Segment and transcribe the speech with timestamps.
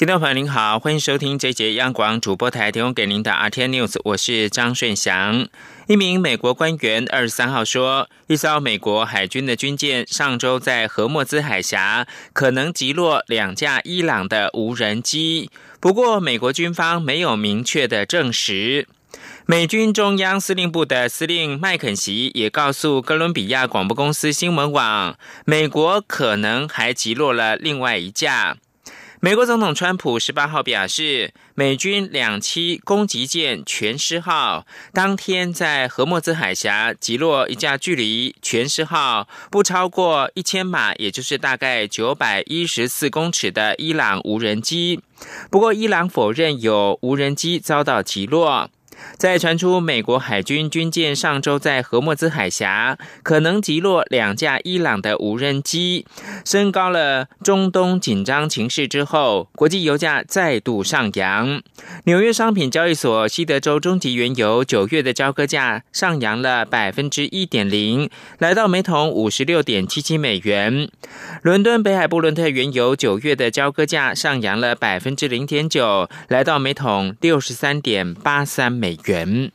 [0.00, 5.46] 听众朋友您好，欢迎收听这节央广主播台提供给您的 RT News，我是张顺祥。
[5.88, 15.50] 一名美国官员二十三号说，一艘美国海军的军舰上周在荷莫兹海峡可能击落两架伊朗的无人机，
[15.80, 18.88] 不过美国军方没有明确的证实。
[19.44, 28.56] 美军中央司令部的司令麦肯锡也告诉哥伦比亚广播公司新闻网，美国可能还击落了另外一架。
[29.22, 45.02] 美国总统川普十八号表示，美军两栖攻击舰“全师号”当天在荷莫兹海峡击落一架距离“全师号”不超过一千码，也就是大概九百一十四公尺的伊朗无人机。
[45.50, 48.70] 不过，伊朗否认有无人机遭到击落。
[49.16, 56.06] 在传出美国海军军舰上周在荷莫兹海峡可能击落两架伊朗的无人机，
[56.44, 61.62] 升高了中东紧张情势之后，国际油价再度上扬。
[62.04, 70.90] 纽约商品交易所西德州中级原油九月的交割价上扬了百分之一点零，来到每桶五十六点七七美元。
[71.42, 78.96] 伦敦北海布伦特原油九月的交割价上扬了百分之零点九，来到每桶六十三点八三美。
[79.04, 79.52] 元。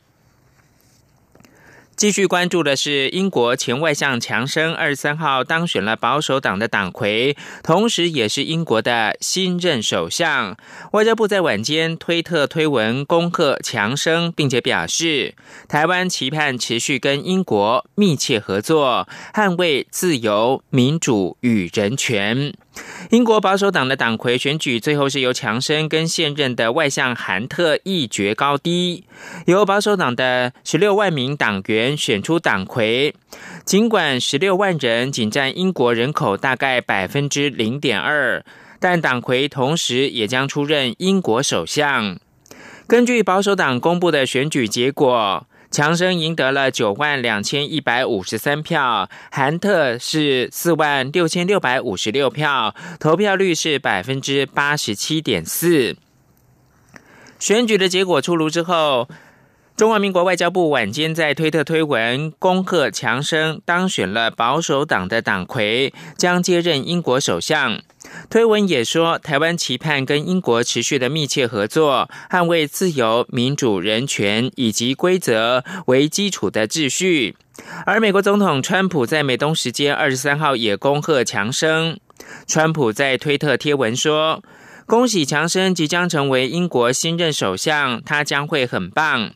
[1.96, 10.58] 继续关注的是，英国前外相强生二十三号当选了保守党的党魁，同时也是英国的新任首相。
[10.92, 15.34] 外交部在晚间推特推文恭贺强生，并且表示，
[15.68, 22.52] 台湾期盼持续跟英国密切合作，捍卫自由、民主与人权。
[23.10, 29.04] 英国保守党的党魁选举最后是由强生跟现任的外相韩特一决高低，
[29.46, 33.14] 由保守党的十六万名党员选出党魁。
[33.64, 38.44] 尽管十六万人仅占英国人口大概百分之零点二，
[38.80, 42.18] 但党魁同时也将出任英国首相。
[42.86, 45.46] 根据保守党公布的选举结果。
[45.76, 55.94] 强生赢得了九万两千一百五十三票，韩特是四万六千六百五十六票，投票率是百分之八十七点四。
[57.38, 59.06] 选举的结果出炉之后。
[59.76, 67.78] 中华民国外交部晚间在推特推文恭贺强生当选了保守党的党魁，将接任英国首相。
[68.28, 77.36] 推文也说，台湾期盼跟英国持续的密切合作，捍卫自由、民主、人权以及规则为基础的秩序。
[77.86, 81.98] 而美国总统川普在美东时间二十三号也恭贺强生。
[82.46, 84.42] 川普在推特贴文说。
[84.86, 89.32] 恭喜强生即将成为英国新任首相，他将会很棒。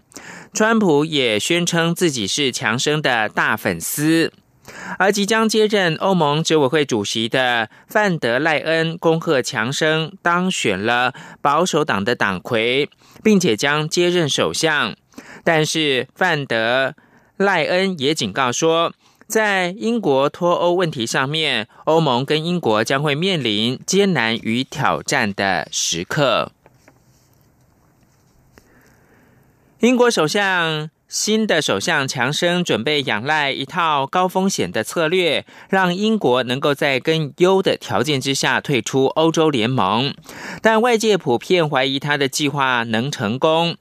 [0.55, 4.33] 川普也宣称自己是强生的大粉丝，
[4.99, 12.89] 而即将接任欧盟执委会主席的范德赖恩恭贺强生当选了保守党的党魁，
[13.23, 14.95] 并且将接任首相。
[15.45, 16.95] 但是范德
[17.37, 18.93] 赖恩也警告说。
[19.31, 26.51] 在英国脱欧问题上面，欧盟跟英国将会面临艰难与挑战的时刻。
[29.79, 40.15] 英国首相新的首相强生准备仰赖一套高风险的策略，让英国能够在更优的条件之下退出欧洲联盟，
[40.63, 43.77] 但外界普遍怀疑他的计划能成功。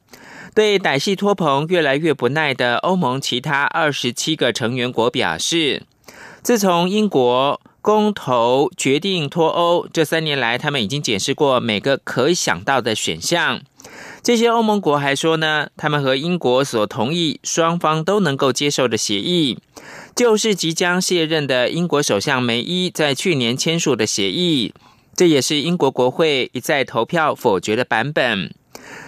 [0.56, 5.84] 对歹戏托棚越来越不耐的欧盟其他二十七个成员国表示，
[6.41, 13.62] 自从英国公投决定脱欧这三年来，他们已经检视过每个可以想到的选项。
[14.29, 19.57] 这些欧盟国还说呢，他们和英国所同意、双方都能够接受的协议，
[20.16, 24.72] 就是即将卸任的英国首相梅伊在去年签署的协议。
[25.16, 28.54] 这也是英国国会一再投票否决的版本。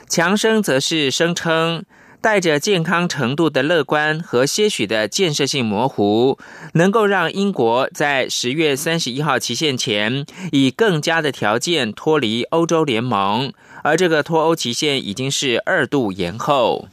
[0.09, 1.85] 强生则是声称，
[2.19, 6.39] 带着健康程度的乐观和些许的建设性模糊，
[6.73, 13.53] 能够让英国在十月三十一号期限前，以更加的条件脱离欧洲联盟。
[13.83, 16.87] 而这个脱欧期限已经是二度延后。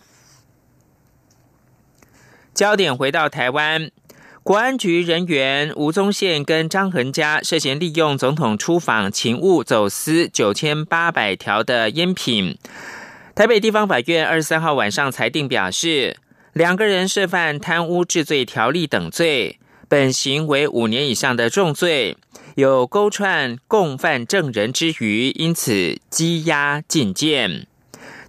[2.54, 3.90] 焦点回到台湾，
[4.42, 12.58] 国安局人员吴宗宪跟张恒佳涉嫌利用总统出访勤务走私九千八百条的烟品。
[13.34, 16.16] 台北地方法院二十三号晚上裁定表示，
[16.52, 22.16] 两个人涉犯贪污治罪条例等罪，本刑为五年以上的重罪，
[22.58, 27.68] 有勾串共犯证人之余，因此羁押禁见。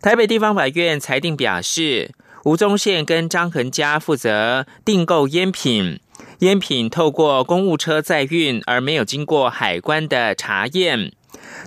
[0.03, 2.11] 台北地方法院裁定表示，
[2.43, 5.99] 吴宗宪跟张恒嘉负责订购烟品，
[6.41, 11.11] 烟品透过公务车载运，而没有经过海关的查验。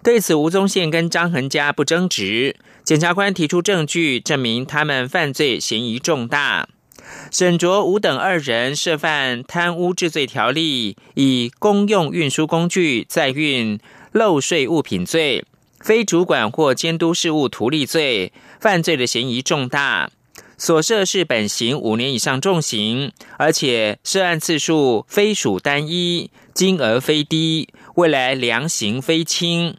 [0.04, 2.54] 对此，吴宗宪跟张恒嘉不争执。
[2.84, 6.68] 检察官提出证据，证明他们犯罪嫌疑重大。
[7.30, 13.78] 沈卓、吴等二人涉犯贪污治罪条例，以公用运输工具载运
[14.12, 15.44] 漏税物品罪、
[15.80, 20.10] 非主管或监督事务图利罪，犯罪的嫌疑重大。
[20.58, 29.76] 所涉是本刑五年以上重刑，而且涉案次数非属单一，金额非低，未来量刑非轻。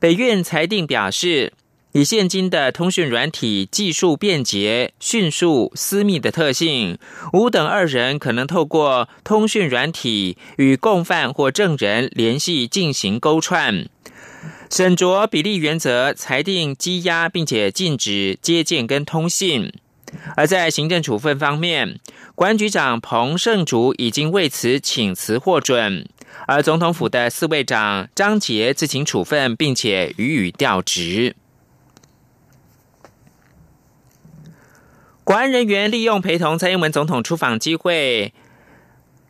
[0.00, 1.52] 北院裁定表示。
[1.92, 6.98] 以现今的通讯软体技术便捷、迅速、私密的特性，
[7.34, 13.86] 吴等二人可能透过通讯软体与共犯或证人联系进行勾串。
[14.70, 19.70] 审酌比例原则，裁定羁押，并且禁止接见跟通信。
[20.34, 22.00] 而在行政处分方面，
[22.34, 26.08] 管局长彭胜竹已经为此请辞获准，
[26.46, 31.36] 而总统府的四位长张杰自行处分，并且予以调职。
[35.24, 38.34] 国安人员利用陪同蔡英文总统出访机会，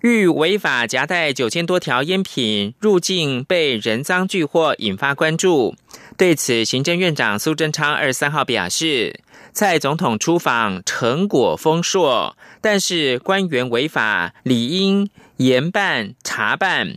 [0.00, 5.74] 欲违法夹带九千多条烟品入境，被人赃俱获，引发关注。
[6.16, 9.20] 对此，行政院长苏贞昌二十三号表示，
[9.52, 16.96] 蔡总统出访成果丰硕，但是官员违法理应严办查办。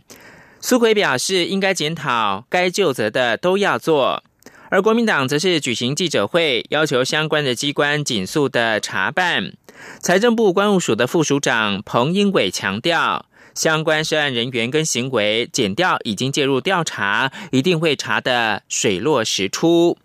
[0.62, 4.24] 苏奎表示，应该检讨，该就责的都要做。
[4.68, 9.52] 而国民党则是举行记者会，要求相关的机关紧速的查办。
[10.00, 19.98] 财政部关务署的副署长彭英伟强调，相关涉案人员跟行为，检调已经介入调查，一定会查得水落石出。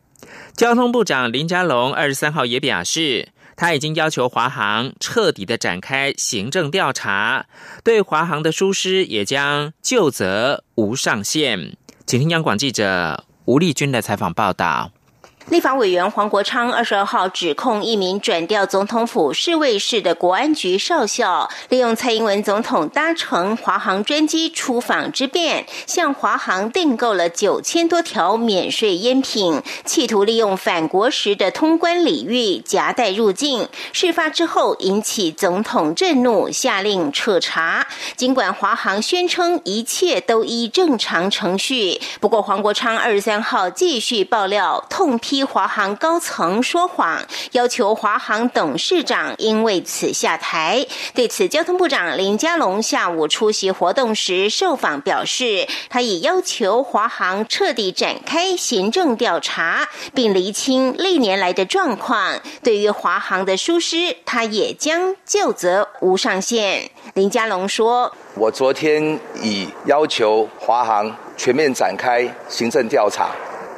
[0.55, 7.47] 交通部长林佳龙二十三号也表示，他已经要求华航彻底的展开行政调查，
[7.83, 11.75] 对华航的疏失也将就责无上限。
[12.05, 13.25] 请听央广记者。
[13.51, 14.91] 吴丽君的采访报道。
[15.49, 33.67] 立法委员黄国昌二十二号指控一名转调总统府侍卫室的国安局少校，利用蔡英文总统搭乘华航专机出访之便，向华航订购了九千多条免税烟品，企图利用返国时的通关礼遇夹带入境。
[33.91, 37.87] 事发之后引起总统震怒，下令彻查。
[38.15, 45.30] 尽管华航宣称一切都依正常程序，不过黄国昌二十三号继续爆料，痛批。
[45.31, 47.23] 批华航高层说谎，
[47.53, 50.85] 要求华航董事长应为此下台。
[51.13, 62.37] 对此，交通部长林佳龙下午出席活动时受访表示，他已要求华航彻底展开行政调查，并厘清历年来的状况。
[62.61, 66.91] 对于华航的疏失，他也将就责无上限。
[67.13, 73.29] 林佳龙说：“我昨天已要求华航全面展开行政调查。”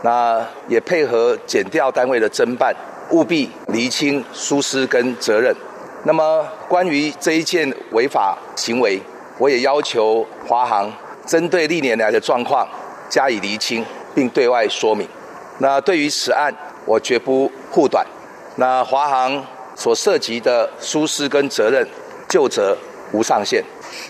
[0.03, 2.75] 那也配合检调单位的侦办，
[3.09, 5.55] 务必厘清疏失跟责任。
[6.03, 9.01] 那么关于这一件违法行为，
[9.38, 10.91] 我也要求华航
[11.25, 12.67] 针对历年来的状况
[13.09, 15.07] 加以厘清，并对外说明。
[15.59, 16.53] 那对于此案，
[16.85, 18.06] 我绝不护短。
[18.57, 21.87] 那华航所涉及的疏失跟责任，
[22.28, 22.78] 就责
[23.13, 23.63] 无上限。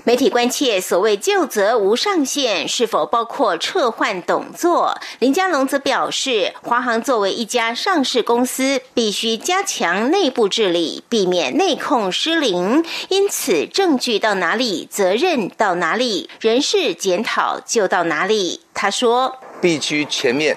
[0.04, 4.98] 媒体关切所谓旧责无上限是否包括撤换董座？
[5.20, 12.84] 林佳龙则表示，华航作为一家上市公司，必须加强内部治理，避免内控失灵。
[13.10, 18.62] 因此，证据到哪里，责任到哪里，人事检讨就到哪里。
[18.74, 20.56] 他说：“必须全面、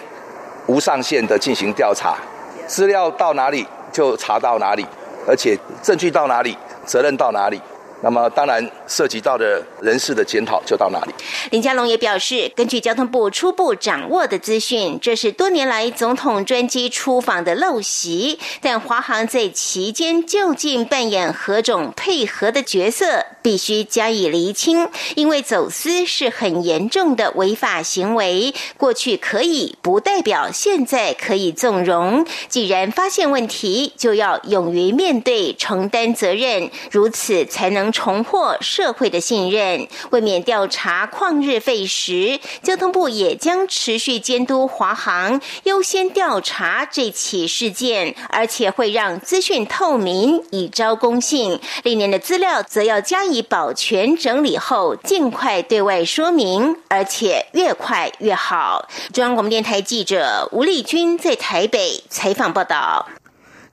[0.67, 2.17] 无上限的进行调查，
[2.67, 4.87] 资料到哪里就查到哪里，
[5.27, 7.61] 而且证据到哪里，责任到哪里。”
[8.07, 11.15] 那么，当然涉及到的人事的检讨就到哪里。
[11.51, 18.39] 林佳龙也表示，根据交通部初步掌握的资讯，这是多年来总统专机出访的陋习。
[18.61, 24.89] 但华航在期间究竟扮演何种配合的角色，必须加以厘清。
[25.17, 32.25] 因为走私是很严重的违法行为，过去可以，不代表现在可以纵容。
[32.49, 37.93] 既然发现问题，就要勇于面对，承担责任，如此才能。
[37.97, 39.89] 重获社会的信任。
[40.11, 51.59] 为免调查旷日费时，交通部也将持续监督华航，优先调查这起事件，而且会让资讯透明，以招公信。
[51.85, 58.87] 历年的资料则要加以保全整理后，尽快对外说明，而且越快越好。
[59.15, 63.07] 中央广播电台记者吴丽君在台北采访报道。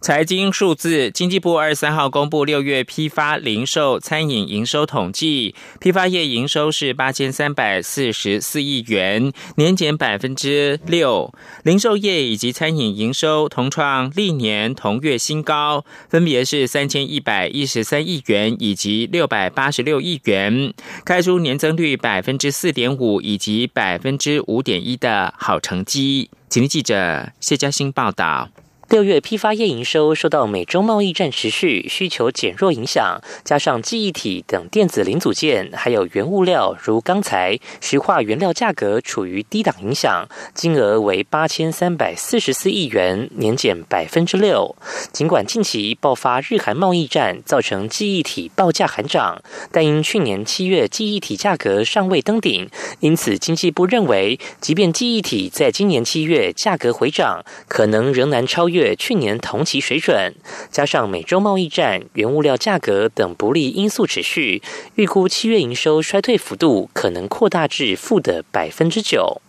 [0.04, 11.32] 财经数字，经济部二十三号公布六月批发、零售、餐饮营收统计，批发业营收是八千三百四十四亿元，年减百分之六；
[11.64, 20.74] 零售业以及餐饮营收同创历年同月新高，分别是三千一百一十三亿元以及六百八十六亿元，
[21.06, 26.30] 开出年增率百分之四点五以及百分之五点一的好成绩。
[26.50, 28.50] 请记者谢嘉欣报道。
[28.94, 44.76] 六月批发业营收受到美中贸易战持续、需求减弱影响，加上记忆体等电子零组件，还有原物料如钢材、石化原料价格处于低档影响，金额为八千三百四十四亿元，年减百分之六。
[45.12, 52.70] 尽管近期爆发日韩贸易战，造成记忆体报价喊涨，但因去年七月记忆体价格尚未登顶，
[53.00, 58.83] 因此经济部认为，即便记忆体在今年七月价格回涨，可能仍难超越。
[58.98, 60.34] 去年同期水准，
[60.70, 64.62] 加上美洲贸易战、原物料价格等不利因素持续，
[64.96, 69.42] 预估七月营收衰退幅度可能扩大至负的百分之九。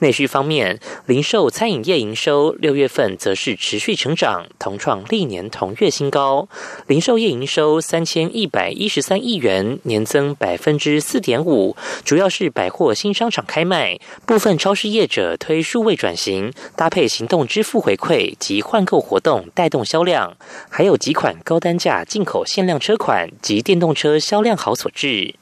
[0.00, 6.48] 内需方面，零售餐饮业营收六月份则是持续成长，同创历年同月新高。
[6.86, 20.36] 零售业营收三千一百一十三亿元，年增百分之四点五，主要是百货新商场开卖，部分超市业者推数位转型，搭配行动支付回馈及换购活动带动销量，
[20.68, 25.34] 还有几款高单价进口限量车款及电动车销量好所致。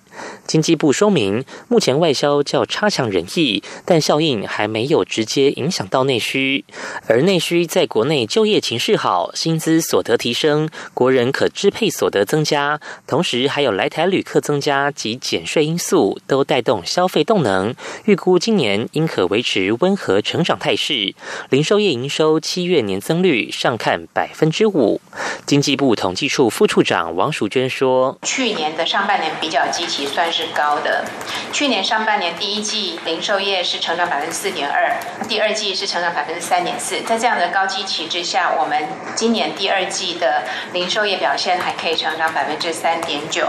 [0.46, 6.64] 经济部说明，目前外销较差强人意，但效应还没有直接影响到内需。
[7.06, 17.74] 而内需在国内就业情势好，薪资所得提升，国人可支配所得增加，同时还有来台旅客增加及减税因素，都带动消费动能。
[18.04, 21.14] 预估今年应可维持温和成长态势。
[21.50, 25.00] 零售业营收七月年增率上看百分之五。
[25.46, 31.04] 经济部统计处副处长王淑娟说：“去年的上半年比较积极。”也算是高的。
[31.52, 34.96] 去年上半年第一季零售业是成长百分之四点二，
[35.28, 37.00] 第二季是成长百分之三点四。
[37.02, 43.48] 在这样的高基期之下，我们今年第二季的零售业表现还可以成长百分之三点九，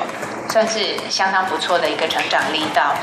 [0.49, 2.95] 算是相当不错的一个成长力道。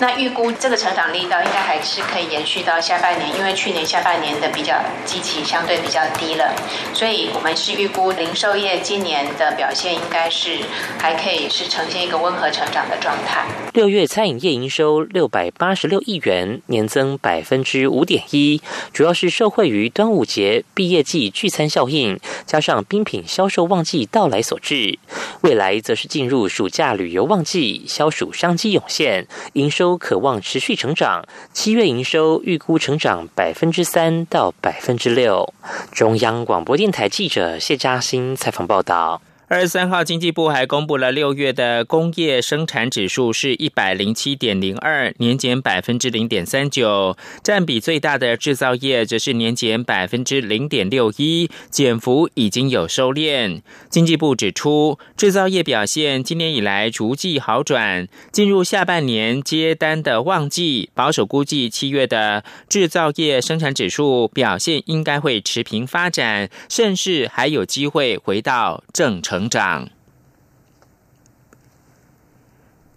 [0.00, 6.52] 那预估这个成长力道应该还是可以延续到下半年，因为去年下半年的比较基期相对比较低了，
[6.92, 10.60] 所以我们是预估零售业今年的表现应该是
[11.00, 13.46] 还可以是呈现一个温和成长状态。
[13.72, 18.60] 六月餐饮业营收六百八十六亿元，年增百分之五点一，
[18.92, 24.98] 主要是受惠于端午节、毕业季聚餐效应，加上冰品销售旺季到来所致。
[25.40, 31.24] 未来则是进入暑假旅游旺季，消暑商机涌现，营收可望持续成长。
[31.52, 35.52] 七月营收预估成长百分之三到百分之六。
[35.90, 39.20] 中央广播电台记者谢嘉欣采访报道。
[39.54, 47.16] 二十三号，经济部还公布了六月的工业生产指数是一百零七点零二，年减百分之零点三九。
[47.40, 53.62] 占比最大的制造业则是年减百分之零点六一，减幅已经有收敛。
[53.88, 69.43] 经济部指出，制造业表现今年以来逐季好转，进入下半年接单的旺季，保守估计七月的制造业生产指数表现应该会持平发展，甚至还有机会回到正成。
[69.48, 69.88] 长。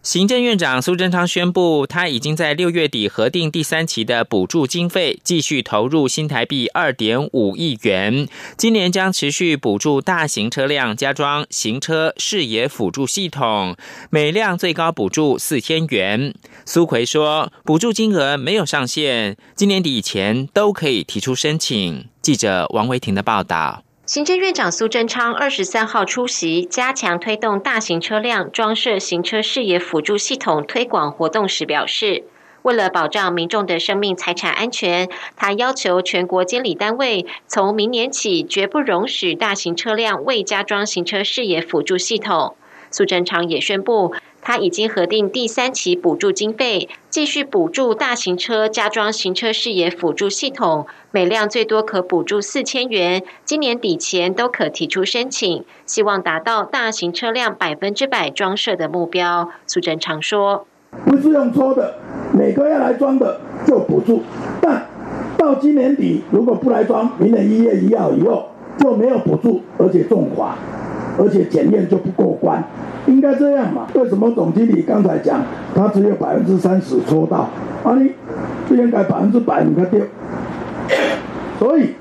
[0.04, 8.26] 行政院长苏贞昌宣布，他已经在六月底核定第三期的补助经费，继续投入新台币二点五亿元。
[8.56, 13.76] 今年将持续补助大型车辆加装行车视野辅助系统，
[14.10, 16.34] 每辆最高补助四千元。
[16.66, 22.08] 苏奎说，补助金额没有上限，今年底以前都可以提出申请。
[22.22, 23.84] 记者王维婷的报道。
[24.08, 32.24] 行政院长苏贞昌二十三号出席加强推动大型车辆装设行车视野辅助系统推广活动时表示，
[32.62, 42.56] 为了保障民众的生命财产安全，他要求全国监理单位从明年起绝不容许大型车辆未加装行车视野辅助系统。
[42.90, 50.88] 苏贞昌也宣布，他已经核定第三期补助经费，继续补助大型车加装行车视野辅助系统，
[51.18, 59.50] 每辆最多可补助四千元，今年底前都可提出申请，希望达到大型车辆百分之百装设的目标。
[59.66, 60.68] 苏贞常说
[61.08, 61.96] ：“不是用抽的，
[62.34, 64.22] 每个要来装的就补助，
[64.62, 64.86] 但
[65.36, 70.56] 到今年底如果不来装，明年一月一号以后就没有补助，而且重罚，
[71.18, 72.64] 而且检验就不过关。”
[73.08, 73.88] 应该这样嘛？
[73.96, 75.44] 为什么总经理刚才讲
[75.74, 77.50] 他只有百分之三十抽到？
[77.84, 78.12] 啊，你
[78.68, 80.00] 不应该百分之百你看丢。
[81.60, 81.94] 所以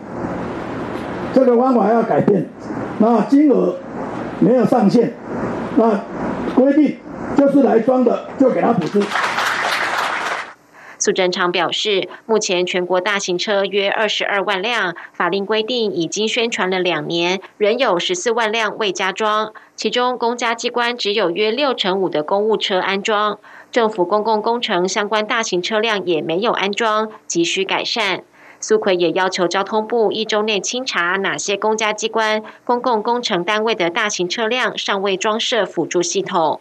[1.32, 2.46] 这个方法要改变。
[2.98, 3.76] 那金额
[4.40, 5.12] 没有上限，
[5.76, 6.00] 那
[6.54, 6.96] 规定
[7.36, 9.02] 就是来装的就给他补助。
[10.98, 23.38] 苏贞昌表示，目前全国大型车约二十二万辆，法令规定已经宣传了两年，仍有十四万辆未加装，其中公家机关只有约六成五的公务车安装，
[23.70, 28.22] 政府公共工程相关大型车辆也没有安装，急需改善。
[28.60, 36.60] 苏奎也要求交通部一周内清查哪些公家机关、公共工程单位的大型车辆尚未装设辅助系统。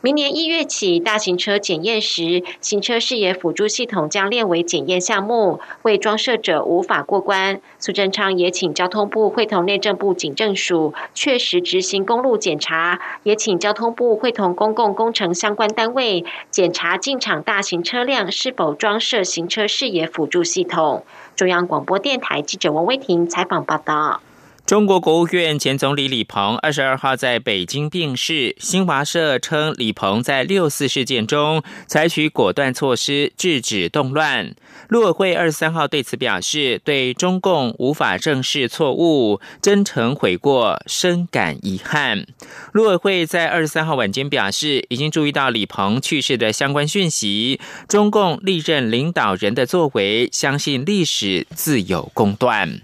[0.00, 7.60] 明年一月起，大型车检验时，行车视野辅助系统将列为检验项目，未装设者无法过关。
[7.80, 21.04] 苏贞昌也请交通部会同内政部警政署确实执行公路检查，也请交通部会同公共工程相关单位检查进场大型车辆是否装设行车视野辅助系统。
[21.34, 24.20] 中央广播电台记者王威婷采访报道。
[24.68, 28.54] 中国国务院前总理李鹏二十二号在北京病逝。
[28.58, 34.54] 新华社称，李鹏在六四事件中采取果断措施制止动乱。
[34.88, 42.26] 陆委会二十三号对此表示，对中共无法正视错误，真诚悔过，深感遗憾。
[42.72, 47.58] 陆委会在二十三号晚间表示，已经注意到李鹏去世的相关讯息。
[47.88, 52.82] 中共历任领导人的作为，相信历史自有公断。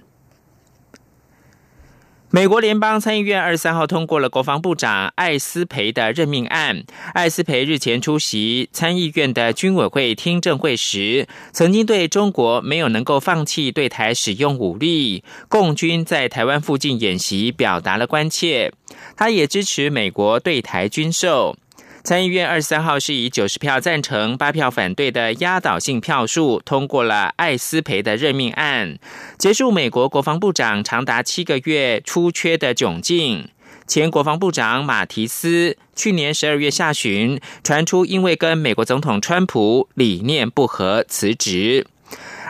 [2.34, 6.82] 美国联邦参议院二十三号通过了国防部长艾斯培的任命案。
[7.12, 18.72] 艾斯培日前出席参议院的军委会听证会时，曾经对中国没有能够放弃对台使用武力、共军在台湾附近演习表达了关切。
[19.16, 21.56] 他也支持美国对台军售。
[22.04, 28.98] 参议院二十三号是以九十票赞成、八票反对的压倒性票数通过了艾斯培的任命案，
[29.38, 33.48] 结束美国国防部长长达七个月出缺的窘境。
[33.86, 41.86] 前国防部长马提斯去年十二月下旬传出因为跟美国总统川普理念不合辞职。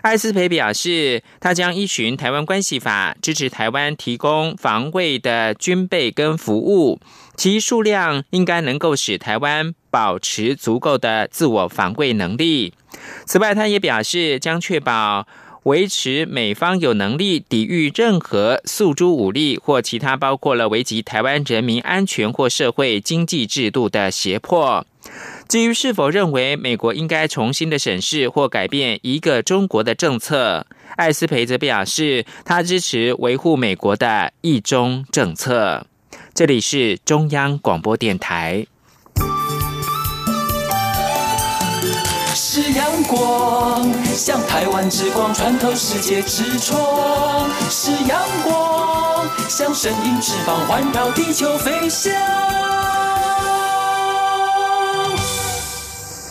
[0.04, 7.00] 艾斯培表示，他将依循《台湾关系法》，支持台湾提供防卫的军备跟服务，
[7.38, 12.74] 其数量应该能够使台湾保持足够的自我防卫能力。
[13.24, 15.26] 此外，他也表示将确保
[15.62, 24.84] 维持美方有能力抵御任何诉诸武力或其他包括了危及台湾人民安全或社会经济制度的胁迫。
[25.48, 35.86] 至于是否认为美国应该重新的审视或改变一个中国的政策，艾斯培则表示，他支持维护美国的一中政策。
[36.32, 38.66] 这里是中央广播电台。
[42.34, 52.63] 是阳光，像台湾之光穿透世界之窗；是阳光，像神鹰翅膀环绕地球飞翔。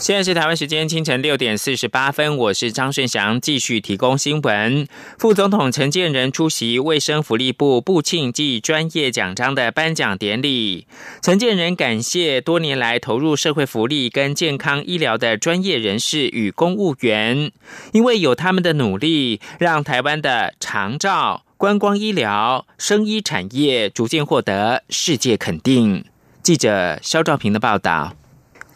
[0.04, 4.86] 现在是台湾时间清晨六点四十八分，我是张顺祥，继续提供新闻。
[5.18, 10.86] 副总统陈建仁出席卫生福利部部庆暨专业奖章的颁奖典礼。
[11.22, 17.50] 陈建仁感谢多年来投入社会福利跟健康医疗的专业人士与公务员，
[17.92, 26.04] 因为有他们的努力，让台湾的长照、观光医疗、生医产业逐渐获得世界肯定。
[26.42, 28.14] 记者肖兆平的报道。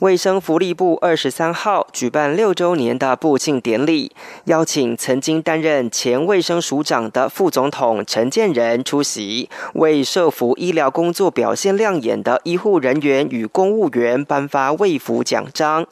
[0.01, 4.13] 卫生福利部二十三号举办六周年的布庆典礼，
[4.45, 15.85] 邀请曾经担任前卫生署长的副总统陈建仁出席，为社服医疗工作表现亮眼的医护人员与公务员颁发卫福奖章。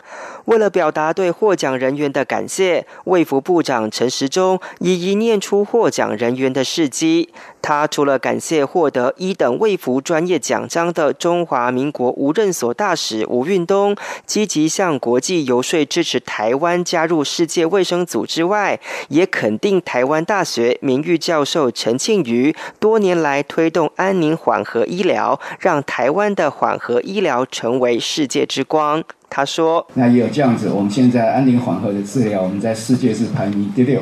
[0.44, 7.30] 为了表达对获奖人员的感谢，卫福部长陈时中一一念出获奖人员的事迹。
[7.66, 29.02] 他除了感谢获得一等卫福专业奖章的中华民国无任所大使吴运东，积极向国际游说支持台湾加入世界卫生组织外，也肯定台湾大学名誉教授陈庆瑜多年来推动安宁缓和医疗，让台湾的缓和医疗成为世界之光。
[29.28, 34.00] 他说：“那也有这样子，我们现在安宁缓和的治疗，我们在世界是排名第六，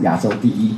[0.00, 0.74] 亚洲第一。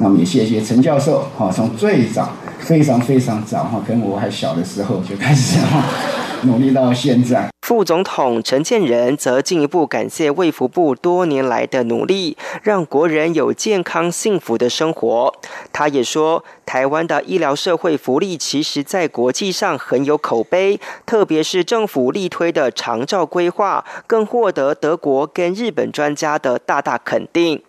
[0.00, 5.84] 那么也谢谢陈教授，哈，从最早非常非常早哈，可能我还小的时候就开始哈，
[6.42, 15.32] 努力到现在。”副总统陈建仁则进一步感谢卫福部多年来的努力，让国人有健康幸福的生活。
[15.72, 27.62] 他也说，台湾的医疗社会福利其实在国际上很有口碑，特别是政府力推的长照规划，更获得德国跟日本专家的大大肯定。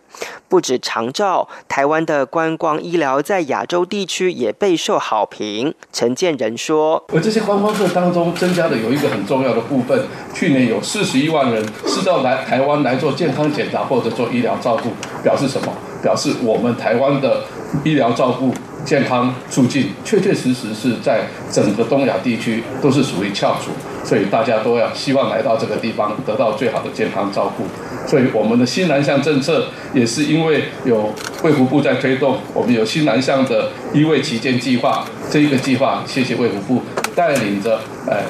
[0.48, 5.74] 不止长照，台湾的观光医疗在亚洲地区也备受好评。
[5.92, 14.90] 陈建仁说：“而这些观光客当中增加的有一个很重要的部分，去年有四十一万人是到来台湾来做健康检查或者做医疗照顾，
[15.24, 15.74] 表示什么？
[16.04, 17.44] 表示我们台湾的
[17.84, 18.54] 医疗照顾、
[18.86, 23.72] 健康促进，确确实实是在整个东亚地区都是属于翘楚，
[24.06, 27.66] 所以大家都要希望来到这个地方得到最好的健康照顾。”
[28.08, 31.12] 所以我们的新南向政策也是因为有
[31.44, 35.04] 卫福部在推动，我们有新南向的医卫旗舰计划。
[35.32, 36.84] 这一个计划，谢谢卫福部
[37.16, 38.22] 带领着，哎，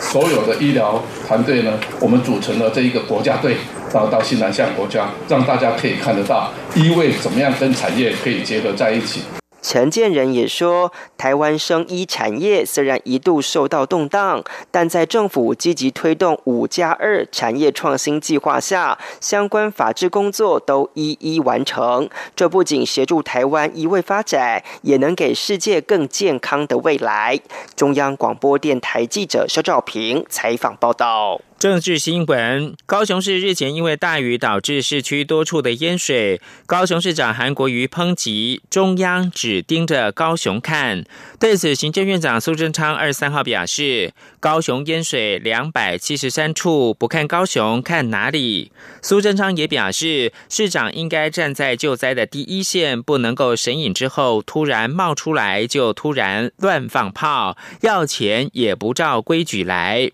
[0.00, 3.56] 所有的医疗团队呢，我们组成了这一个国家队，
[3.92, 9.20] 然后到新南向国家，让大家可以看得到医卫怎么样跟产业可以结合在一起。
[9.62, 22.10] 陈建仁也说，台湾生医产业虽然一度受到动荡，但在政府积极推动“五加二”产业创新计划下，相关法制工作都一一完成。
[22.34, 27.38] 这不仅协助台湾一位发展，也能给世界更健康的未来。
[27.76, 31.40] 中央广播电台记者肖兆平采访报道。
[31.62, 41.04] 政治新闻：高雄市日前因为大雨导致市区多处的淹水，高雄市长韩国瑜抨击中央只盯着高雄看。
[41.38, 48.72] 对此，行政院长苏贞昌二十三号表示，高雄淹水两百七十三处，不看高雄看哪里？
[49.00, 60.10] 苏贞昌也表示，市长应该站在救灾的第一线，不能够神隐之后突然冒出来就突然乱放炮，要钱也不照规矩来。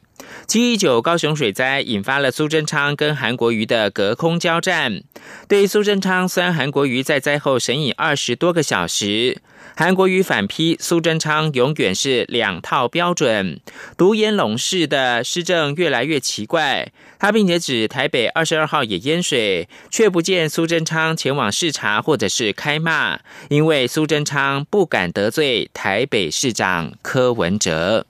[0.47, 5.03] 七一九高雄水灾引发了苏贞昌跟韩国瑜的隔空交战。
[5.47, 9.41] 对于苏贞昌，虽然韩国瑜在灾后神隐二十多个小时，
[9.77, 13.61] 韩国瑜反批苏贞昌永远是两套标准，
[13.97, 16.91] 独眼龙式的施政越来越奇怪。
[17.19, 28.07] 他并且指台北二十二号也淹水，却不见苏贞昌前往视察或者是开骂，因为苏贞昌不敢得罪台北市长柯文哲。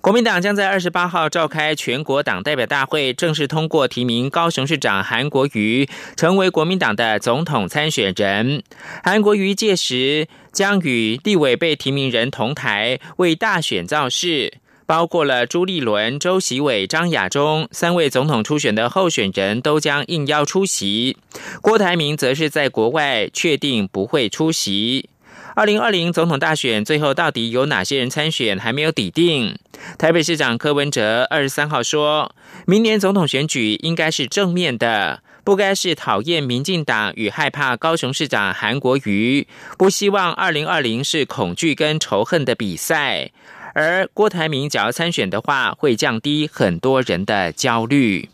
[0.00, 8.62] 国民党将在二十八号召开全国党代表大会，正式通过提名高雄市长韩国瑜成为国民党的总统参选人。
[9.02, 14.54] 韩国瑜届时将与立委被提名人同台为大选造势，
[14.86, 21.16] 包括了朱立伦、周习伟、张亚中三位总统初选的候选人都将应邀出席。
[21.60, 25.10] 郭台铭则是在国外确定不会出席。
[25.58, 29.58] 二零二零总统大选最后到底有哪些人参选还没有底定。
[29.98, 32.32] 台北市长柯文哲二十三号说，
[32.64, 43.32] 明年总统选举应该是正面的，不该是讨厌民进党与害怕高雄市长韩国瑜，不希望二零二零是恐惧跟仇恨的比赛。
[43.74, 48.28] 而郭台铭只要参选的话，会降低很多人的焦虑。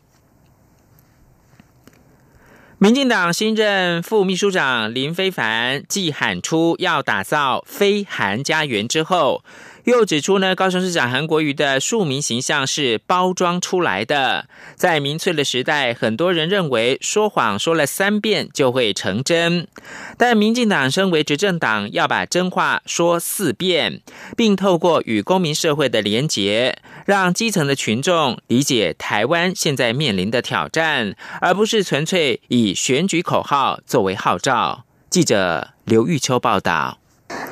[2.78, 9.44] 民进党新任副秘书长林非凡继喊出要打造非韩家园之后。
[9.84, 14.48] 又指出呢，高雄市长韩国瑜的庶民形象是包装出来的。
[14.76, 19.68] 在民粹的时代，很多人认为说谎说了三遍就会成真，
[20.16, 24.00] 但民进党身为执政党，要把真话说四遍，
[24.34, 34.84] 并透过与公民社会的连结，让基层的群众理解台湾现在面临的挑战，而不是纯粹以选举口号作为号召。
[35.10, 36.98] 记者刘玉秋报道。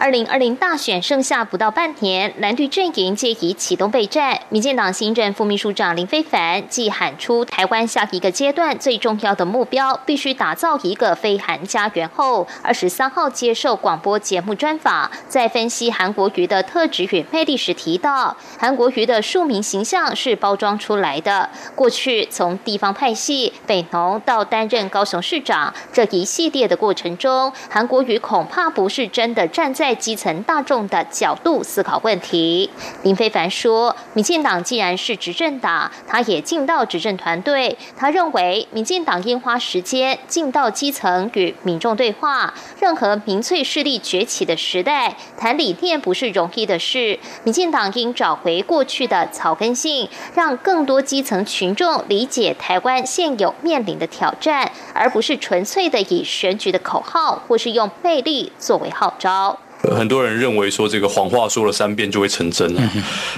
[0.02, 4.36] 二零二零大选剩下不到半年，蓝绿阵营皆已启动备战。
[4.48, 21.48] 民进党新任副秘书长林非凡既喊出台湾下一个阶段最重要的目标必须打造一个非韩家园后，二十三号接受广播节目专访，在分析韩国瑜的特质与魅力时提到，韩国瑜的庶民形象是包装出来的。
[21.76, 32.70] 过去从地方派系北农到担任高雄市长这一系列的过程中，韩国瑜恐怕不是真的站在基层大众的角度思考问题。
[33.02, 42.54] 林非凡说，民进党既然是执政党，他也进到执政团队，他认为民进党应花时间进到基层与民众对话。
[42.80, 47.18] 任何民粹势力崛起的时代，谈理念不是容易的事。
[47.44, 59.58] 民进党应找回过去的草根性，让更多基层群众理解台湾现有面临的挑战，而不是纯粹的以选举的口号或是用魅力作为号召。
[59.90, 62.92] 很多人认为说这个谎话说了三遍就会成真了，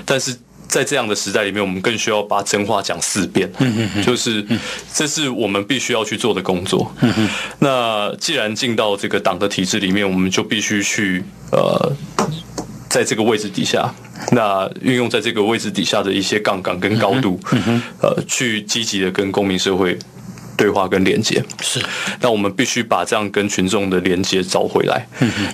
[0.04, 0.36] 但是。
[0.66, 3.48] 在这样的时代里面，我们更需要把真话讲四遍，
[4.04, 4.44] 就是
[4.92, 6.92] 这是我们必须要去做的工作。
[7.60, 11.92] 那既然进到这个党的体制里面，我们就必须去呃，
[12.88, 13.94] 在这个位置底下，
[14.32, 17.38] 那运用在这个位置底下的一些杠杆跟高度，
[18.00, 19.96] 呃，去积极的跟公民社会。
[20.56, 21.80] 对话跟连接是，
[22.20, 25.06] 那我们必须把这样跟群众的连接找回来。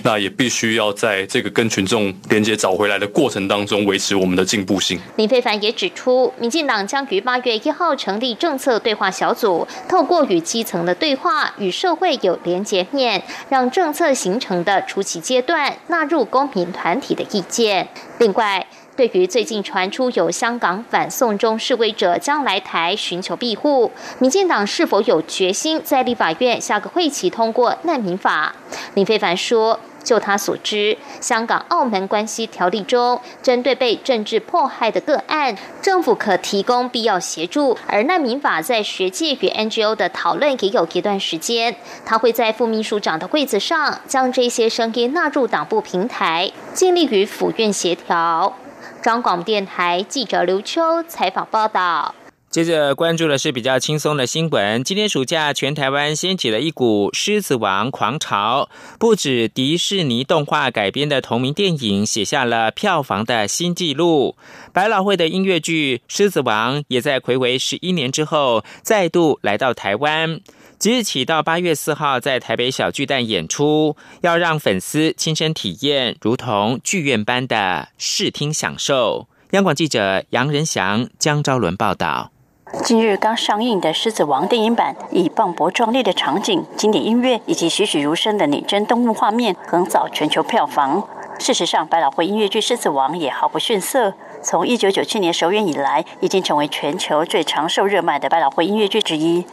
[0.03, 4.99] 那也必须要在这个跟群众连接找回来的过程当中，维持我们的进步性。
[5.15, 17.87] 林非凡也指出，民进党将于八月一号成立政策对话小组，透过与基层的对话，与社会有连接面，让政策形成的初期阶段纳入公民团体的意见。
[18.19, 18.65] 另外。
[18.95, 28.53] 对于最近传出有香港反送中示威者将来台寻求庇护，民进党是否有决心在立法院下个会期通过难民法？
[28.93, 37.77] 林非凡说：“就他所知，香港澳门关系条例中，针对被政治迫害的个案，政府可提供必要协助。
[37.87, 41.75] 而难民法在学界与 NGO 的讨论也有一段时间，
[42.05, 48.53] 他会在副秘书长的柜子上，将这些声音纳入党部平台，尽力与府院协调。”
[49.01, 52.13] 张广电台记者刘秋采访报道。
[52.51, 54.83] 接着关注的是比较轻松的新闻。
[54.83, 64.35] 今天暑假，全台湾掀起了一股《狮子王》狂潮，不止迪士尼动画改编的同名电影写下了票房的新纪录，
[64.73, 70.41] 百老汇的音乐剧《狮子王》也在魁违十一年之后再度来到台湾。
[70.77, 79.29] 即日起到八月四号，在台北小巨蛋演出，要让粉丝亲身体验，如同剧院般的视听享受。
[79.51, 82.33] 央广记者杨仁祥、江昭伦报道。
[82.79, 91.05] 近日刚上映的《狮子王》电影版，以磅礴壮丽的场景、经典音乐以及栩栩如生的拟真动物画面，横扫全球票房。
[91.37, 94.13] 事实上，百老汇音乐剧《狮子王》也毫不逊色。
[94.41, 99.45] 从一九九七年首演以来，已经成为全球最长寿热卖的百老汇音乐剧之一。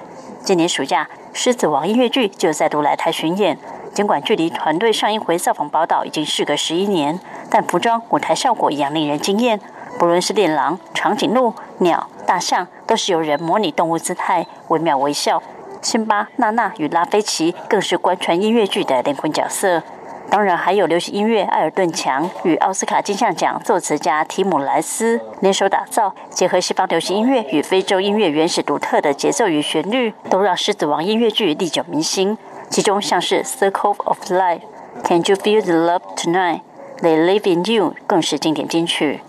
[0.43, 3.59] 今年暑假，《狮子王》音乐剧就再度来台巡演。
[3.93, 7.19] 尽管距离团队上一回造访宝岛已经事隔十一年，
[7.51, 9.61] 但服装、舞台效果一样令人惊艳。
[9.99, 15.43] 不论是恋狼、长颈鹿、鸟、大象，都是由人模拟动物姿态，惟妙惟肖。
[15.83, 19.83] 辛巴、娜娜与拉菲奇更是贯穿音乐剧的灵魂角色。
[20.31, 32.37] 当然，还有流行音乐艾尔顿强与奥斯卡金像奖作词家提姆莱斯联手打造，结合西方流行音乐与非洲音乐原始独特的节奏与旋律，都让《狮子王》音乐剧历久弥新。
[32.69, 34.61] 其中像是《Circle of Life》、
[35.09, 36.61] 《Can You Feel the Love Tonight》、
[37.03, 39.23] 《They Live in You》更是经典金曲。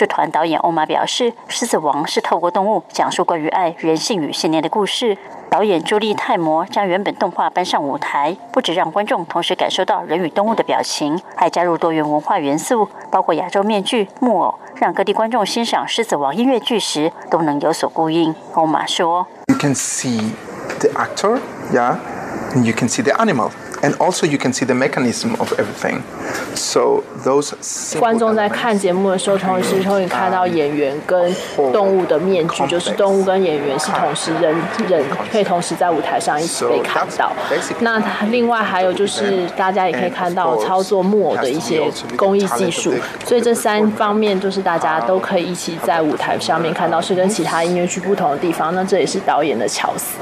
[0.00, 5.18] 剧团导演欧玛表示，《狮子王》是透过动物讲述关于爱、人性与信念的故事。
[5.50, 18.34] 导演朱莉泰摩将原本动画搬上舞台，不止让观众同时感受到人与动物的表情，还加入多元文化元素，包括亚洲面具、木偶，让各地观众欣赏《狮子王》音乐剧时都能有所呼应。
[18.54, 20.30] 欧玛说：“You can see
[20.78, 21.38] the actor,
[21.74, 21.96] yeah,
[22.54, 23.50] and you can see the animal.”
[23.82, 26.00] And also you can see the mechanism of everything.
[26.54, 27.52] So those
[27.98, 31.34] 观众在看节目的时候，同时可以看到演员跟
[31.72, 34.54] 动物的面具，就是动物跟演员是同时人
[34.88, 37.32] 人可以同时在舞台上一起被看到。
[37.80, 42.92] 那另外还有就是大家也可以看到操作木偶的一些工艺技术，
[43.24, 48.74] 所以这三方面就是大家都可以一起在舞台上面看到，是跟其他音乐剧不同的地方。
[48.74, 50.18] 那这也是导演的巧思。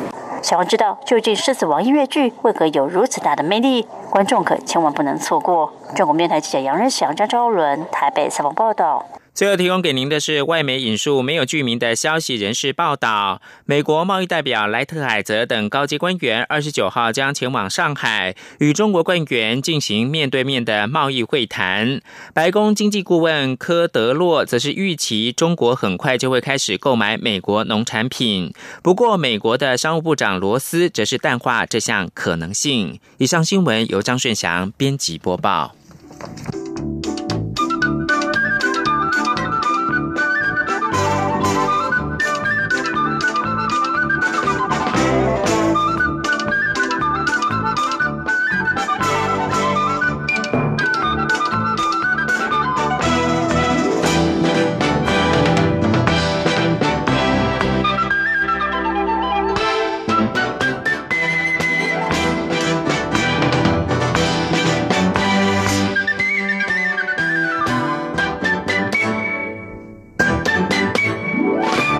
[0.48, 5.70] 想要知道究竟《狮子王》音乐剧为何有如此大的魅力，观众可千万不能错过。
[5.94, 9.04] 中国电台记者杨仁祥、张昭伦台北采访报道。
[9.38, 22.00] 最后提供给您的是外媒引述没有具名的消息人士报道，美国贸易代表莱特海泽等高级官员二十九号将前往上海与中国官员进行面对面的贸易会谈。
[22.34, 32.98] 白宫经济顾问科德洛则是预期中国很快就会开始购买美国农产品，不过美国的商务部长罗斯则是淡化这项可能性。
[33.18, 35.76] 以上新闻由张顺祥编辑播报。